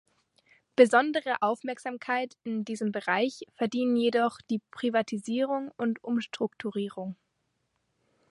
Besondere 0.75 1.43
Aufmerksamkeit 1.43 2.35
in 2.43 2.65
diesem 2.65 2.91
Bereich 2.91 3.45
verdienen 3.53 3.95
jedoch 3.95 4.39
die 4.49 4.59
Privatisierung 4.71 5.69
und 5.77 6.03
Umstrukturierung. 6.03 7.15